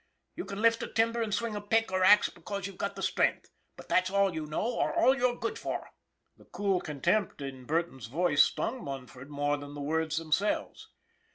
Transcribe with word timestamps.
You 0.35 0.45
can 0.45 0.63
lift 0.63 0.81
a 0.81 0.87
timber 0.91 1.21
and 1.21 1.31
swing 1.31 1.55
a 1.55 1.61
pick 1.61 1.91
or 1.91 2.03
axe 2.03 2.27
because 2.27 2.65
you've 2.65 2.79
got 2.79 2.95
the 2.95 3.03
strength. 3.03 3.51
But 3.77 3.87
that's 3.87 4.09
all 4.09 4.33
you 4.33 4.47
know, 4.47 4.65
or 4.73 4.91
all 4.95 5.15
you're 5.15 5.35
good 5.37 5.59
for!" 5.59 5.91
The 6.39 6.45
cool 6.45 6.79
contempt 6.81 7.39
in 7.39 7.65
Burton's 7.65 8.07
voice 8.07 8.41
stung 8.41 8.83
Mun 8.83 9.05
ford 9.05 9.29
more 9.29 9.57
than 9.57 9.75
the 9.75 9.79
words 9.79 10.17
themselves. 10.17 10.87